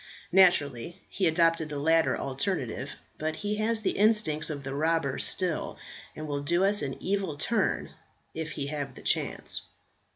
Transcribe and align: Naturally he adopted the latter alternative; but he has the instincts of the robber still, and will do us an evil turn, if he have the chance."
Naturally 0.31 0.99
he 1.09 1.27
adopted 1.27 1.69
the 1.69 1.77
latter 1.77 2.17
alternative; 2.17 2.95
but 3.19 3.35
he 3.35 3.57
has 3.57 3.83
the 3.83 3.91
instincts 3.99 4.49
of 4.49 4.63
the 4.63 4.73
robber 4.73 5.19
still, 5.19 5.77
and 6.15 6.27
will 6.27 6.41
do 6.41 6.63
us 6.65 6.81
an 6.81 6.95
evil 6.99 7.37
turn, 7.37 7.91
if 8.33 8.53
he 8.53 8.65
have 8.65 8.95
the 8.95 9.03
chance." 9.03 9.61